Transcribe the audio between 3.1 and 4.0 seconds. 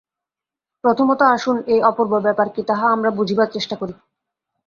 বুঝিবার চেষ্টা করি।